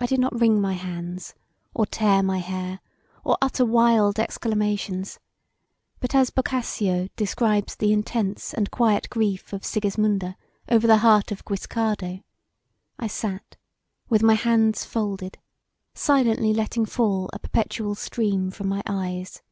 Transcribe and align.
I 0.00 0.06
did 0.06 0.18
not 0.18 0.40
wring 0.40 0.60
my 0.60 0.72
hands, 0.72 1.32
or 1.72 1.86
tear 1.86 2.20
my 2.20 2.38
hair, 2.38 2.80
or 3.22 3.38
utter 3.40 3.64
wild 3.64 4.18
exclamations, 4.18 5.20
but 6.00 6.16
as 6.16 6.30
Boccacio 6.30 7.10
describes 7.14 7.76
the 7.76 7.92
intense 7.92 8.52
and 8.52 8.72
quiet 8.72 9.08
grief 9.08 9.52
[of] 9.52 9.62
Sigismunda 9.64 10.34
over 10.68 10.88
the 10.88 10.98
heart 10.98 11.30
of 11.30 11.44
Guiscardo, 11.44 12.24
I 12.98 13.06
sat 13.06 13.56
with 14.08 14.20
my 14.24 14.34
hands 14.34 14.84
folded, 14.84 15.38
silently 15.94 16.52
letting 16.52 16.84
fall 16.84 17.30
a 17.32 17.38
perpetual 17.38 17.94
stream 17.94 18.50
from 18.50 18.66
my 18.66 18.82
eyes. 18.84 19.42